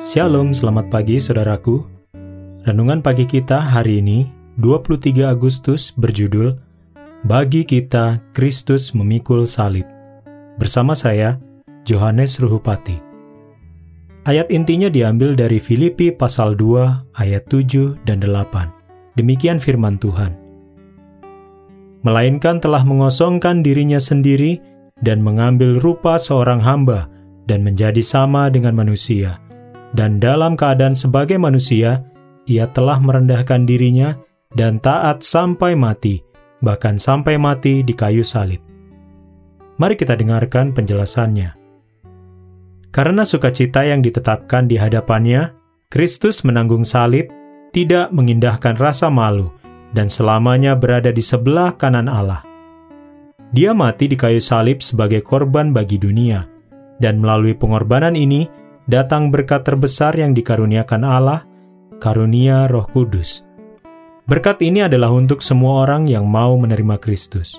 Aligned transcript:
Shalom, 0.00 0.56
selamat 0.56 0.88
pagi 0.88 1.20
saudaraku. 1.20 1.84
Renungan 2.64 3.04
pagi 3.04 3.28
kita 3.28 3.60
hari 3.60 4.00
ini, 4.00 4.32
23 4.56 5.28
Agustus 5.28 5.92
berjudul 5.92 6.56
Bagi 7.28 7.68
kita 7.68 8.16
Kristus 8.32 8.96
memikul 8.96 9.44
salib. 9.44 9.84
Bersama 10.56 10.96
saya, 10.96 11.36
Johannes 11.84 12.40
Ruhupati. 12.40 12.96
Ayat 14.24 14.48
intinya 14.48 14.88
diambil 14.88 15.36
dari 15.36 15.60
Filipi 15.60 16.08
pasal 16.16 16.56
2 16.56 17.20
ayat 17.20 17.44
7 17.52 18.00
dan 18.08 18.24
8. 18.24 19.20
Demikian 19.20 19.60
firman 19.60 20.00
Tuhan. 20.00 20.32
Melainkan 22.08 22.56
telah 22.56 22.88
mengosongkan 22.88 23.60
dirinya 23.60 24.00
sendiri 24.00 24.64
dan 25.04 25.20
mengambil 25.20 25.76
rupa 25.76 26.16
seorang 26.16 26.64
hamba 26.64 27.12
dan 27.44 27.60
menjadi 27.60 28.00
sama 28.00 28.48
dengan 28.48 28.72
manusia 28.72 29.49
dan 29.96 30.22
dalam 30.22 30.54
keadaan 30.54 30.94
sebagai 30.94 31.36
manusia, 31.36 32.06
ia 32.46 32.66
telah 32.70 32.98
merendahkan 33.02 33.66
dirinya 33.66 34.14
dan 34.54 34.78
taat 34.78 35.22
sampai 35.22 35.74
mati, 35.74 36.22
bahkan 36.62 36.98
sampai 36.98 37.38
mati 37.38 37.82
di 37.82 37.94
kayu 37.94 38.22
salib. 38.26 38.62
Mari 39.80 39.94
kita 39.96 40.14
dengarkan 40.18 40.76
penjelasannya. 40.76 41.56
Karena 42.90 43.22
sukacita 43.22 43.86
yang 43.86 44.02
ditetapkan 44.02 44.66
di 44.66 44.74
hadapannya, 44.74 45.54
Kristus 45.90 46.42
menanggung 46.42 46.82
salib, 46.82 47.30
tidak 47.70 48.10
mengindahkan 48.10 48.74
rasa 48.74 49.06
malu, 49.08 49.54
dan 49.94 50.10
selamanya 50.10 50.74
berada 50.74 51.14
di 51.14 51.22
sebelah 51.22 51.74
kanan 51.78 52.10
Allah. 52.10 52.42
Dia 53.50 53.74
mati 53.74 54.06
di 54.10 54.14
kayu 54.14 54.38
salib 54.38 54.82
sebagai 54.82 55.22
korban 55.22 55.74
bagi 55.74 55.98
dunia, 55.98 56.46
dan 57.02 57.22
melalui 57.22 57.54
pengorbanan 57.54 58.14
ini, 58.14 58.46
datang 58.86 59.28
berkat 59.28 59.66
terbesar 59.66 60.16
yang 60.16 60.32
dikaruniakan 60.32 61.02
Allah, 61.02 61.40
karunia 62.00 62.70
Roh 62.70 62.88
Kudus. 62.88 63.44
Berkat 64.30 64.62
ini 64.62 64.86
adalah 64.86 65.10
untuk 65.10 65.42
semua 65.42 65.82
orang 65.82 66.06
yang 66.06 66.24
mau 66.30 66.54
menerima 66.54 67.02
Kristus. 67.02 67.58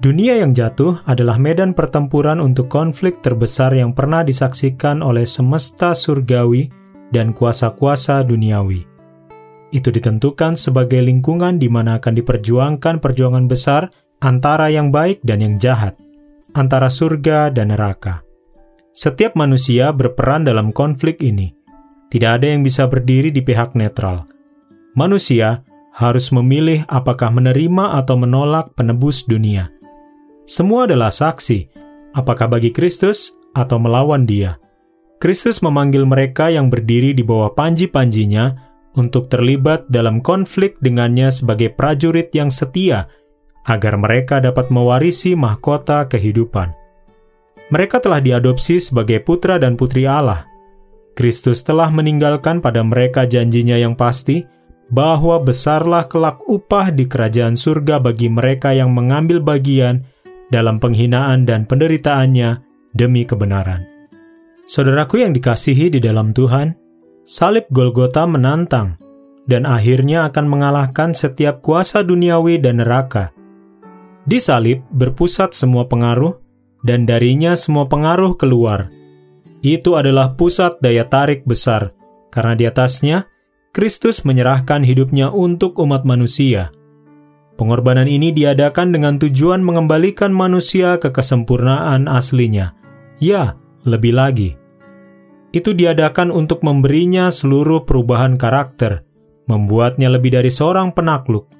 Dunia 0.00 0.40
yang 0.40 0.56
jatuh 0.56 1.04
adalah 1.04 1.36
medan 1.36 1.76
pertempuran 1.76 2.40
untuk 2.40 2.72
konflik 2.72 3.20
terbesar 3.20 3.76
yang 3.76 3.92
pernah 3.92 4.24
disaksikan 4.24 5.04
oleh 5.04 5.28
semesta 5.28 5.92
surgawi 5.92 6.72
dan 7.12 7.36
kuasa-kuasa 7.36 8.24
duniawi. 8.24 8.88
Itu 9.76 9.92
ditentukan 9.92 10.56
sebagai 10.56 11.04
lingkungan 11.04 11.60
di 11.60 11.68
mana 11.68 12.00
akan 12.00 12.16
diperjuangkan 12.16 12.96
perjuangan 12.96 13.44
besar 13.44 13.92
antara 14.24 14.72
yang 14.72 14.88
baik 14.88 15.20
dan 15.20 15.44
yang 15.44 15.60
jahat, 15.60 16.00
antara 16.56 16.88
surga 16.88 17.52
dan 17.52 17.76
neraka. 17.76 18.24
Setiap 18.90 19.38
manusia 19.38 19.94
berperan 19.94 20.42
dalam 20.42 20.74
konflik 20.74 21.22
ini. 21.22 21.54
Tidak 22.10 22.26
ada 22.26 22.42
yang 22.50 22.66
bisa 22.66 22.90
berdiri 22.90 23.30
di 23.30 23.38
pihak 23.38 23.78
netral. 23.78 24.26
Manusia 24.98 25.62
harus 25.94 26.34
memilih 26.34 26.82
apakah 26.90 27.30
menerima 27.30 28.02
atau 28.02 28.18
menolak 28.18 28.74
penebus 28.74 29.22
dunia. 29.30 29.70
Semua 30.42 30.90
adalah 30.90 31.14
saksi, 31.14 31.70
apakah 32.18 32.50
bagi 32.50 32.74
Kristus 32.74 33.30
atau 33.54 33.78
melawan 33.78 34.26
Dia. 34.26 34.58
Kristus 35.22 35.62
memanggil 35.62 36.02
mereka 36.02 36.50
yang 36.50 36.66
berdiri 36.66 37.14
di 37.14 37.22
bawah 37.22 37.54
panji-panjinya 37.54 38.70
untuk 38.98 39.30
terlibat 39.30 39.86
dalam 39.86 40.18
konflik 40.18 40.74
dengannya 40.82 41.30
sebagai 41.30 41.70
prajurit 41.70 42.34
yang 42.34 42.50
setia, 42.50 43.06
agar 43.68 43.94
mereka 44.00 44.42
dapat 44.42 44.72
mewarisi 44.72 45.38
mahkota 45.38 46.10
kehidupan. 46.10 46.79
Mereka 47.70 48.02
telah 48.02 48.18
diadopsi 48.18 48.82
sebagai 48.82 49.22
putra 49.22 49.58
dan 49.62 49.78
putri 49.78 50.02
Allah. 50.02 50.46
Kristus 51.14 51.62
telah 51.62 51.90
meninggalkan 51.90 52.58
pada 52.58 52.82
mereka 52.82 53.26
janjinya 53.26 53.78
yang 53.78 53.94
pasti 53.94 54.42
bahwa 54.90 55.38
besarlah 55.38 56.10
kelak 56.10 56.42
upah 56.50 56.90
di 56.90 57.06
kerajaan 57.06 57.54
surga 57.54 58.02
bagi 58.02 58.26
mereka 58.26 58.74
yang 58.74 58.90
mengambil 58.90 59.38
bagian 59.38 60.02
dalam 60.50 60.82
penghinaan 60.82 61.46
dan 61.46 61.62
penderitaannya 61.62 62.58
demi 62.90 63.22
kebenaran. 63.22 63.86
Saudaraku 64.66 65.22
yang 65.22 65.30
dikasihi 65.30 65.94
di 65.94 66.02
dalam 66.02 66.34
Tuhan, 66.34 66.74
salib 67.22 67.70
Golgota 67.70 68.26
menantang 68.26 68.98
dan 69.46 69.66
akhirnya 69.66 70.26
akan 70.30 70.46
mengalahkan 70.46 71.10
setiap 71.14 71.62
kuasa 71.62 72.02
duniawi 72.02 72.58
dan 72.58 72.82
neraka. 72.82 73.30
Di 74.26 74.38
salib 74.42 74.82
berpusat 74.90 75.54
semua 75.54 75.86
pengaruh, 75.90 76.38
dan 76.86 77.04
darinya 77.04 77.52
semua 77.56 77.86
pengaruh 77.86 78.36
keluar. 78.36 78.88
Itu 79.60 80.00
adalah 80.00 80.36
pusat 80.36 80.80
daya 80.80 81.04
tarik 81.04 81.44
besar, 81.44 81.92
karena 82.32 82.56
di 82.56 82.64
atasnya 82.64 83.28
Kristus 83.70 84.26
menyerahkan 84.26 84.82
hidupnya 84.82 85.30
untuk 85.30 85.78
umat 85.78 86.02
manusia. 86.02 86.72
Pengorbanan 87.60 88.08
ini 88.08 88.32
diadakan 88.32 88.88
dengan 88.90 89.20
tujuan 89.20 89.60
mengembalikan 89.60 90.32
manusia 90.32 90.96
ke 90.96 91.12
kesempurnaan 91.12 92.08
aslinya. 92.08 92.72
Ya, 93.20 93.60
lebih 93.84 94.16
lagi. 94.16 94.56
Itu 95.52 95.76
diadakan 95.76 96.32
untuk 96.32 96.64
memberinya 96.64 97.28
seluruh 97.28 97.84
perubahan 97.84 98.40
karakter, 98.40 99.04
membuatnya 99.44 100.08
lebih 100.08 100.40
dari 100.40 100.48
seorang 100.48 100.96
penakluk. 100.96 101.52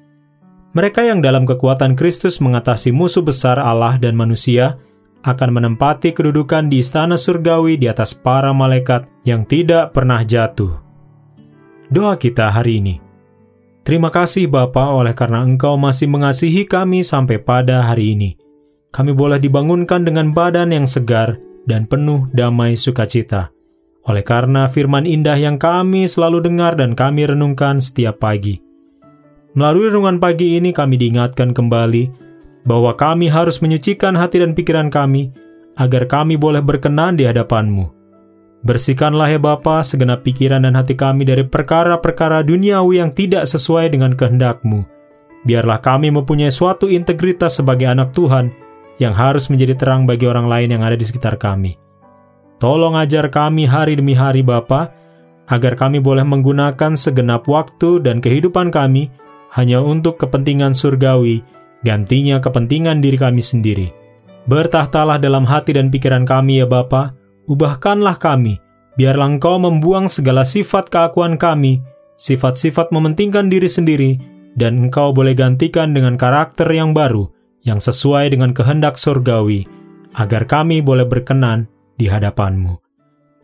Mereka 0.73 1.05
yang 1.05 1.19
dalam 1.21 1.43
kekuatan 1.43 1.93
Kristus 1.93 2.39
mengatasi 2.39 2.89
musuh 2.95 3.21
besar 3.21 3.61
Allah 3.61 3.99
dan 4.01 4.17
manusia, 4.17 4.81
akan 5.21 5.49
menempati 5.53 6.13
kedudukan 6.13 6.69
di 6.69 6.81
istana 6.81 7.17
surgawi 7.17 7.77
di 7.77 7.85
atas 7.85 8.13
para 8.17 8.49
malaikat 8.53 9.05
yang 9.25 9.45
tidak 9.45 9.93
pernah 9.93 10.25
jatuh. 10.25 10.81
Doa 11.89 12.17
kita 12.17 12.49
hari 12.49 12.81
ini. 12.81 12.95
Terima 13.81 14.13
kasih 14.13 14.45
Bapa 14.45 14.93
oleh 14.93 15.17
karena 15.17 15.41
Engkau 15.41 15.73
masih 15.77 16.05
mengasihi 16.05 16.69
kami 16.69 17.01
sampai 17.01 17.41
pada 17.41 17.81
hari 17.81 18.13
ini. 18.13 18.37
Kami 18.93 19.15
boleh 19.15 19.41
dibangunkan 19.41 20.05
dengan 20.05 20.29
badan 20.35 20.69
yang 20.69 20.85
segar 20.85 21.39
dan 21.65 21.89
penuh 21.89 22.29
damai 22.35 22.77
sukacita. 22.77 23.49
Oleh 24.05 24.25
karena 24.25 24.65
firman 24.69 25.05
indah 25.05 25.37
yang 25.37 25.61
kami 25.61 26.09
selalu 26.09 26.41
dengar 26.41 26.73
dan 26.73 26.97
kami 26.97 27.29
renungkan 27.29 27.77
setiap 27.77 28.21
pagi. 28.21 28.61
Melalui 29.53 29.91
renungan 29.91 30.17
pagi 30.17 30.57
ini 30.57 30.71
kami 30.71 30.95
diingatkan 30.97 31.51
kembali 31.51 32.30
bahwa 32.63 32.93
kami 32.93 33.27
harus 33.31 33.59
menyucikan 33.59 34.13
hati 34.13 34.41
dan 34.41 34.53
pikiran 34.53 34.93
kami, 34.93 35.33
agar 35.79 36.05
kami 36.05 36.37
boleh 36.37 36.61
berkenan 36.61 37.17
di 37.17 37.25
hadapan-Mu. 37.25 38.01
Bersihkanlah 38.61 39.33
ya 39.33 39.41
Bapa 39.41 39.81
segenap 39.81 40.21
pikiran 40.21 40.61
dan 40.61 40.77
hati 40.77 40.93
kami 40.93 41.25
dari 41.25 41.41
perkara-perkara 41.41 42.45
duniawi 42.45 43.01
yang 43.01 43.09
tidak 43.09 43.49
sesuai 43.49 43.89
dengan 43.89 44.13
kehendak-Mu. 44.13 44.85
Biarlah 45.41 45.81
kami 45.81 46.13
mempunyai 46.13 46.53
suatu 46.53 46.85
integritas 46.85 47.57
sebagai 47.57 47.89
anak 47.89 48.13
Tuhan 48.13 48.53
yang 49.01 49.17
harus 49.17 49.49
menjadi 49.49 49.73
terang 49.73 50.05
bagi 50.05 50.29
orang 50.29 50.45
lain 50.45 50.77
yang 50.77 50.85
ada 50.85 50.93
di 50.93 51.01
sekitar 51.01 51.41
kami. 51.41 51.73
Tolong 52.61 52.93
ajar 52.93 53.33
kami 53.33 53.65
hari 53.65 53.97
demi 53.97 54.13
hari 54.13 54.45
Bapa, 54.45 54.93
agar 55.49 55.73
kami 55.73 55.97
boleh 55.97 56.21
menggunakan 56.21 56.93
segenap 56.93 57.49
waktu 57.49 58.05
dan 58.05 58.21
kehidupan 58.21 58.69
kami 58.69 59.09
hanya 59.57 59.81
untuk 59.81 60.21
kepentingan 60.21 60.77
surgawi, 60.77 61.41
gantinya 61.81 62.37
kepentingan 62.41 63.01
diri 63.01 63.17
kami 63.17 63.41
sendiri. 63.41 63.89
Bertahtalah 64.49 65.21
dalam 65.21 65.45
hati 65.45 65.77
dan 65.77 65.93
pikiran 65.93 66.25
kami 66.25 66.61
ya 66.61 66.67
Bapa, 66.69 67.13
ubahkanlah 67.45 68.17
kami, 68.17 68.57
biarlah 68.97 69.37
Engkau 69.37 69.61
membuang 69.61 70.09
segala 70.09 70.41
sifat 70.41 70.89
keakuan 70.89 71.37
kami, 71.37 71.81
sifat-sifat 72.17 72.89
mementingkan 72.89 73.49
diri 73.49 73.69
sendiri, 73.69 74.11
dan 74.57 74.89
Engkau 74.89 75.13
boleh 75.13 75.37
gantikan 75.37 75.93
dengan 75.93 76.17
karakter 76.17 76.65
yang 76.73 76.97
baru, 76.97 77.29
yang 77.61 77.77
sesuai 77.77 78.33
dengan 78.33 78.51
kehendak 78.51 78.97
surgawi, 78.97 79.69
agar 80.17 80.49
kami 80.49 80.81
boleh 80.81 81.05
berkenan 81.05 81.69
di 81.95 82.09
hadapan-Mu. 82.09 82.81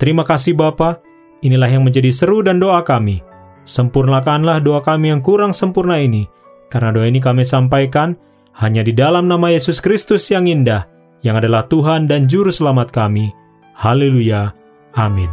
Terima 0.02 0.26
kasih 0.26 0.58
Bapa, 0.58 1.02
inilah 1.46 1.70
yang 1.70 1.86
menjadi 1.86 2.10
seru 2.10 2.42
dan 2.42 2.58
doa 2.58 2.82
kami. 2.82 3.22
Sempurnakanlah 3.68 4.62
doa 4.64 4.82
kami 4.82 5.14
yang 5.14 5.22
kurang 5.22 5.54
sempurna 5.54 6.02
ini, 6.02 6.26
karena 6.74 6.90
doa 6.90 7.06
ini 7.06 7.22
kami 7.22 7.46
sampaikan 7.46 8.18
hanya 8.58 8.82
di 8.82 8.90
dalam 8.90 9.30
nama 9.30 9.54
Yesus 9.54 9.78
Kristus 9.78 10.26
yang 10.34 10.50
indah, 10.50 10.90
yang 11.22 11.38
adalah 11.38 11.70
Tuhan 11.70 12.10
dan 12.10 12.26
Juru 12.26 12.50
Selamat 12.50 12.90
kami. 12.90 13.30
Haleluya. 13.78 14.50
Amin. 14.98 15.30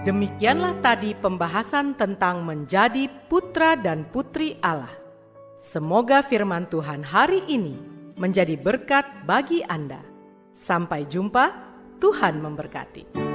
Demikianlah 0.00 0.80
tadi 0.80 1.12
pembahasan 1.12 1.92
tentang 1.92 2.40
menjadi 2.48 3.06
putra 3.28 3.76
dan 3.76 4.08
putri 4.08 4.56
Allah. 4.64 4.90
Semoga 5.60 6.24
firman 6.24 6.64
Tuhan 6.72 7.04
hari 7.04 7.44
ini 7.52 7.76
menjadi 8.16 8.56
berkat 8.56 9.04
bagi 9.28 9.60
Anda. 9.68 10.00
Sampai 10.56 11.04
jumpa, 11.04 11.52
Tuhan 12.00 12.40
memberkati. 12.40 13.29